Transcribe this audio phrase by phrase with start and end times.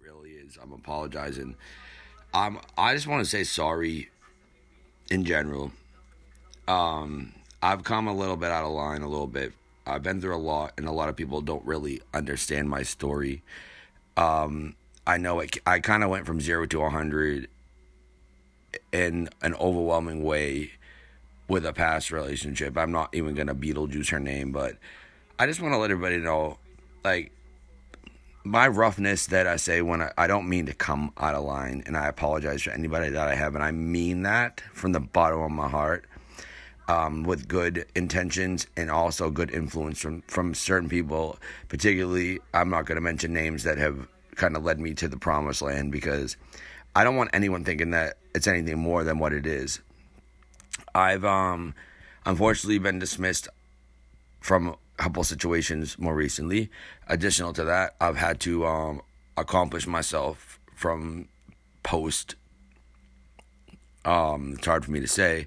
[0.00, 0.56] Really is.
[0.62, 1.56] I'm apologizing.
[2.34, 4.10] Um, I just want to say sorry
[5.08, 5.70] in general.
[6.66, 9.52] Um, I've come a little bit out of line a little bit.
[9.86, 13.42] I've been through a lot, and a lot of people don't really understand my story.
[14.16, 14.74] Um,
[15.06, 15.58] I know it.
[15.64, 17.48] I kind of went from zero to a hundred
[18.92, 20.72] in an overwhelming way
[21.46, 22.76] with a past relationship.
[22.76, 24.76] I'm not even gonna Beetlejuice her name, but
[25.38, 26.58] I just want to let everybody know,
[27.04, 27.30] like,
[28.44, 31.82] my roughness that I say when I, I don't mean to come out of line,
[31.86, 35.40] and I apologize for anybody that I have, and I mean that from the bottom
[35.40, 36.04] of my heart,
[36.86, 41.38] um, with good intentions and also good influence from from certain people.
[41.68, 44.06] Particularly, I'm not going to mention names that have
[44.36, 46.36] kind of led me to the promised land because
[46.94, 49.80] I don't want anyone thinking that it's anything more than what it is.
[50.94, 51.74] I've um,
[52.26, 53.48] unfortunately been dismissed
[54.40, 56.70] from couple situations more recently.
[57.08, 59.02] Additional to that, I've had to um,
[59.36, 61.28] accomplish myself from
[61.82, 62.34] post.
[64.04, 65.46] Um, it's hard for me to say,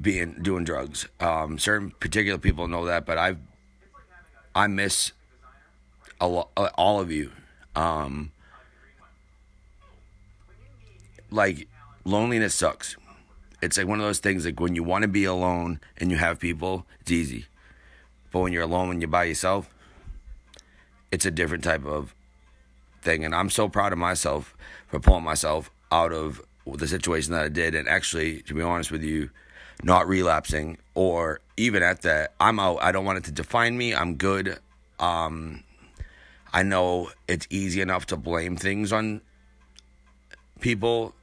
[0.00, 1.08] being doing drugs.
[1.18, 3.38] Um, certain particular people know that, but I've
[4.54, 5.12] I miss
[6.20, 7.32] a lo- all of you.
[7.76, 8.32] Um,
[11.30, 11.68] like
[12.04, 12.96] loneliness sucks.
[13.62, 16.16] It's like one of those things like when you want to be alone and you
[16.16, 17.46] have people, it's easy.
[18.30, 19.68] But when you're alone when you're by yourself,
[21.10, 22.14] it's a different type of
[23.02, 23.24] thing.
[23.24, 24.56] And I'm so proud of myself
[24.88, 27.74] for pulling myself out of the situation that I did.
[27.74, 29.30] And actually, to be honest with you,
[29.82, 32.82] not relapsing or even at that, I'm out.
[32.82, 33.94] I don't want it to define me.
[33.94, 34.58] I'm good.
[34.98, 35.64] Um,
[36.52, 39.22] I know it's easy enough to blame things on
[40.60, 41.14] people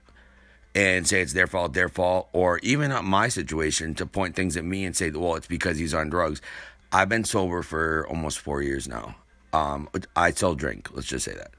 [0.74, 4.56] and say it's their fault, their fault, or even at my situation to point things
[4.56, 6.42] at me and say, well, it's because he's on drugs.
[6.92, 9.16] I've been sober for almost four years now.
[9.54, 10.90] Um, I still drink.
[10.94, 11.52] Let's just say that.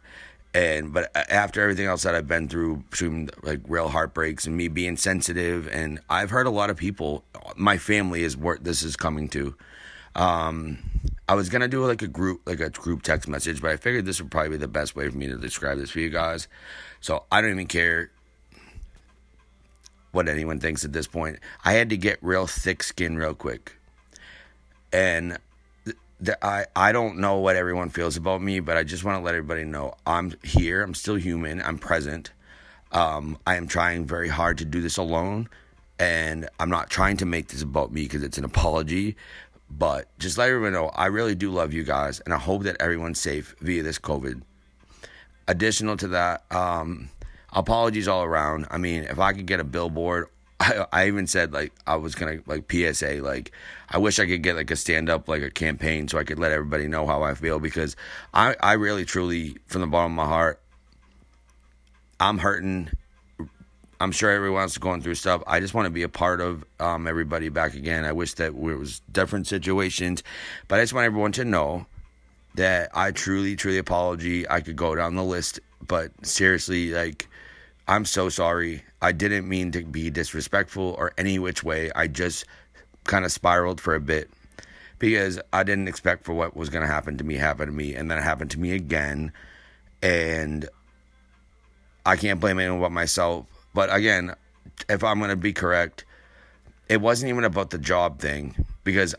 [0.54, 4.68] And but after everything else that I've been through, between like real heartbreaks and me
[4.68, 7.24] being sensitive, and I've heard a lot of people.
[7.56, 9.54] My family is what this is coming to.
[10.14, 10.78] Um,
[11.28, 14.06] I was gonna do like a group, like a group text message, but I figured
[14.06, 16.48] this would probably be the best way for me to describe this for you guys.
[17.00, 18.10] So I don't even care
[20.12, 21.38] what anyone thinks at this point.
[21.64, 23.77] I had to get real thick skin real quick.
[24.92, 25.38] And
[25.84, 29.24] th- I, I don't know what everyone feels about me, but I just want to
[29.24, 30.82] let everybody know I'm here.
[30.82, 31.62] I'm still human.
[31.62, 32.32] I'm present.
[32.92, 35.48] Um, I am trying very hard to do this alone.
[35.98, 39.16] And I'm not trying to make this about me because it's an apology.
[39.70, 42.20] But just let everyone know I really do love you guys.
[42.20, 44.42] And I hope that everyone's safe via this COVID.
[45.46, 47.10] Additional to that, um,
[47.52, 48.66] apologies all around.
[48.70, 50.28] I mean, if I could get a billboard,
[50.60, 53.52] I, I even said like I was gonna like PSA like
[53.88, 56.38] I wish I could get like a stand up like a campaign so I could
[56.38, 57.94] let everybody know how I feel because
[58.34, 60.60] I I really truly from the bottom of my heart
[62.20, 62.90] I'm hurting.
[64.00, 65.42] I'm sure everyone else is going through stuff.
[65.46, 68.04] I just want to be a part of um, everybody back again.
[68.04, 70.22] I wish that it was different situations,
[70.68, 71.86] but I just want everyone to know
[72.54, 74.48] that I truly, truly apology.
[74.48, 77.27] I could go down the list, but seriously, like,
[77.88, 78.82] I'm so sorry.
[79.00, 81.90] I didn't mean to be disrespectful or any which way.
[81.96, 82.44] I just
[83.04, 84.30] kind of spiraled for a bit
[84.98, 87.94] because I didn't expect for what was going to happen to me happen to me,
[87.94, 89.32] and then it happened to me again,
[90.02, 90.68] and
[92.04, 93.46] I can't blame anyone but myself.
[93.72, 94.34] But again,
[94.90, 96.04] if I'm going to be correct,
[96.90, 99.14] it wasn't even about the job thing because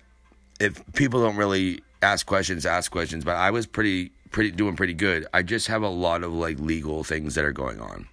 [0.59, 4.93] if people don't really ask questions, ask questions, but I was pretty pretty doing pretty
[4.93, 5.25] good.
[5.33, 8.07] I just have a lot of like legal things that are going on.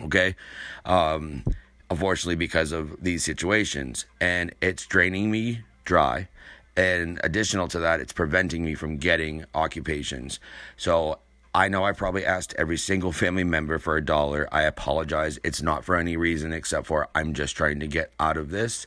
[0.00, 0.36] Okay?
[0.84, 1.44] Um
[1.90, 6.26] unfortunately because of these situations and it's draining me dry
[6.74, 10.40] and additional to that it's preventing me from getting occupations.
[10.76, 11.18] So
[11.54, 14.48] I know I probably asked every single family member for a dollar.
[14.50, 15.38] I apologize.
[15.44, 18.86] It's not for any reason except for I'm just trying to get out of this.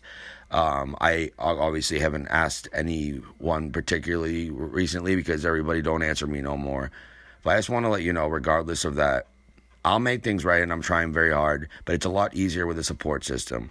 [0.50, 6.90] Um, I obviously haven't asked anyone particularly recently because everybody don't answer me no more.
[7.44, 9.28] But I just want to let you know, regardless of that,
[9.86, 12.80] I'll make things right and I'm trying very hard, but it's a lot easier with
[12.80, 13.70] a support system.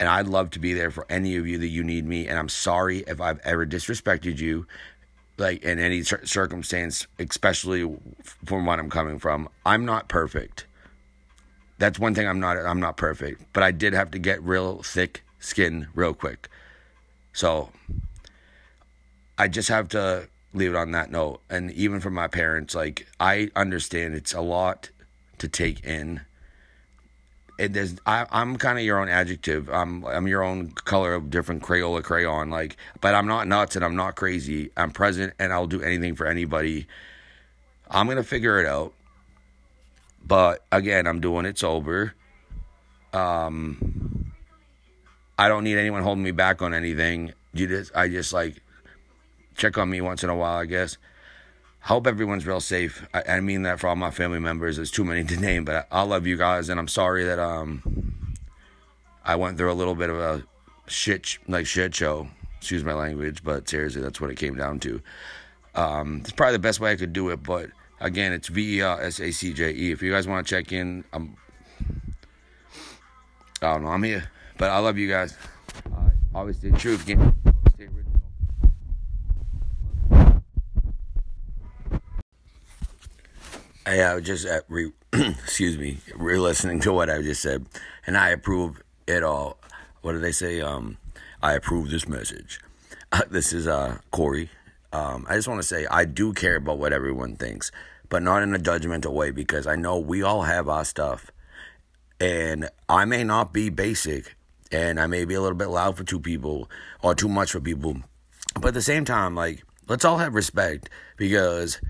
[0.00, 2.26] And I'd love to be there for any of you that you need me.
[2.26, 4.66] And I'm sorry if I've ever disrespected you,
[5.38, 7.82] like in any cir- circumstance, especially
[8.44, 9.48] from what I'm coming from.
[9.64, 10.66] I'm not perfect.
[11.78, 14.82] that's one thing I'm not I'm not perfect, but I did have to get real
[14.82, 16.48] thick skin real quick.
[17.32, 17.70] So
[19.36, 21.40] I just have to leave it on that note.
[21.50, 24.90] And even for my parents, like I understand it's a lot
[25.42, 26.22] to take in.
[27.58, 29.68] It is I, I'm kind of your own adjective.
[29.68, 32.48] I'm I'm your own color of different Crayola crayon.
[32.48, 34.70] Like, but I'm not nuts and I'm not crazy.
[34.76, 36.86] I'm present and I'll do anything for anybody.
[37.90, 38.94] I'm gonna figure it out.
[40.24, 42.14] But again, I'm doing it sober.
[43.12, 44.32] Um,
[45.36, 47.32] I don't need anyone holding me back on anything.
[47.52, 48.62] You just, I just like
[49.56, 50.96] check on me once in a while, I guess.
[51.82, 53.06] Hope everyone's real safe.
[53.12, 54.76] I, I mean that for all my family members.
[54.76, 57.38] There's too many to name, but I, I love you guys, and I'm sorry that
[57.40, 58.34] um
[59.24, 60.44] I went through a little bit of a
[60.86, 62.28] shit like shit show.
[62.58, 65.02] Excuse my language, but seriously, that's what it came down to.
[65.74, 67.70] Um, it's probably the best way I could do it, but
[68.00, 69.90] again, it's V E R S A C J E.
[69.90, 71.36] If you guys want to check in, I'm.
[73.60, 73.88] I don't know.
[73.88, 75.36] I'm here, but I love you guys.
[75.86, 76.94] Uh, always stay true.
[76.94, 77.34] Again.
[83.86, 87.66] I just at re, excuse me, re-listening to what I just said,
[88.06, 89.58] and I approve it all.
[90.02, 90.60] What do they say?
[90.60, 90.98] Um,
[91.42, 92.60] I approve this message.
[93.10, 94.50] Uh, this is uh Corey.
[94.92, 97.72] Um, I just want to say I do care about what everyone thinks,
[98.08, 101.30] but not in a judgmental way because I know we all have our stuff,
[102.20, 104.36] and I may not be basic,
[104.70, 106.70] and I may be a little bit loud for two people
[107.02, 107.96] or too much for people,
[108.54, 111.80] but at the same time, like let's all have respect because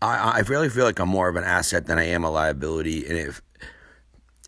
[0.00, 3.06] I, I really feel like I'm more of an asset than I am a liability.
[3.06, 3.42] And if,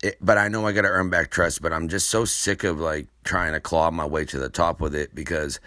[0.01, 1.61] it, but I know I got to earn back trust.
[1.61, 4.79] But I'm just so sick of like trying to claw my way to the top
[4.79, 5.59] with it because,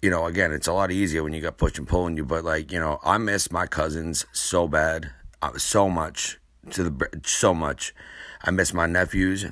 [0.00, 2.24] you know, again, it's a lot easier when you got push and pull in you.
[2.24, 5.10] But like, you know, I miss my cousins so bad,
[5.42, 6.38] uh, so much
[6.70, 7.94] to the so much.
[8.42, 9.46] I miss my nephews.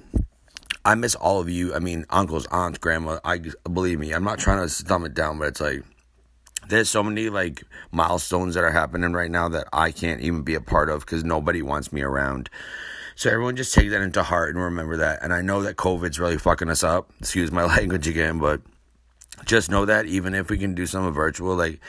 [0.84, 1.74] I miss all of you.
[1.74, 3.20] I mean, uncles, aunts, grandma.
[3.24, 3.40] I
[3.72, 4.12] believe me.
[4.12, 5.84] I'm not trying to dumb it down, but it's like
[6.68, 10.54] there's so many like milestones that are happening right now that I can't even be
[10.54, 12.48] a part of because nobody wants me around.
[13.14, 15.22] So everyone just take that into heart and remember that.
[15.22, 17.10] And I know that COVID's really fucking us up.
[17.20, 18.62] Excuse my language again, but
[19.44, 21.80] just know that even if we can do some virtual, like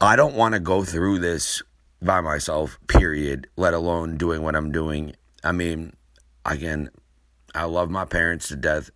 [0.00, 1.62] I don't want to go through this
[2.00, 5.14] by myself, period, let alone doing what I'm doing.
[5.42, 5.94] I mean,
[6.44, 6.90] again,
[7.54, 8.90] I love my parents to death.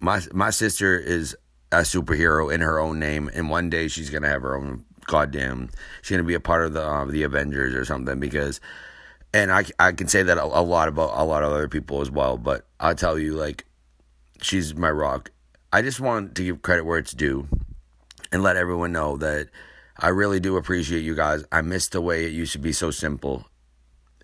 [0.00, 1.36] My my sister is
[1.72, 5.70] a superhero in her own name, and one day she's gonna have her own goddamn.
[6.02, 8.60] She's gonna be a part of the uh, the Avengers or something because,
[9.34, 12.00] and I I can say that a, a lot about a lot of other people
[12.00, 12.36] as well.
[12.36, 13.64] But I'll tell you, like,
[14.40, 15.30] she's my rock.
[15.72, 17.48] I just want to give credit where it's due,
[18.30, 19.48] and let everyone know that
[19.98, 21.44] I really do appreciate you guys.
[21.50, 23.46] I miss the way it used to be so simple,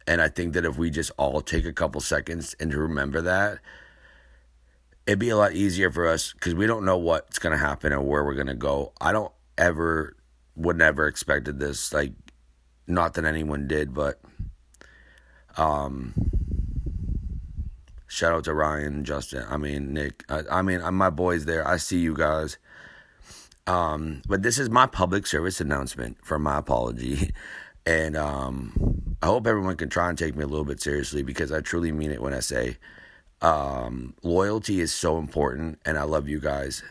[0.07, 3.21] and I think that if we just all take a couple seconds and to remember
[3.23, 3.59] that
[5.07, 8.07] it'd be a lot easier for us because we don't know what's gonna happen and
[8.07, 8.93] where we're gonna go.
[9.01, 10.17] I don't ever
[10.57, 11.93] would never expected this.
[11.93, 12.13] Like,
[12.87, 14.21] not that anyone did, but
[15.57, 16.15] um,
[18.07, 19.45] shout out to Ryan, Justin.
[19.49, 20.25] I mean Nick.
[20.29, 21.67] I, I mean my boys there.
[21.67, 22.59] I see you guys.
[23.67, 27.33] Um, but this is my public service announcement for my apology.
[27.85, 31.51] And um, I hope everyone can try and take me a little bit seriously because
[31.51, 32.77] I truly mean it when I say
[33.43, 36.83] um, loyalty is so important, and I love you guys.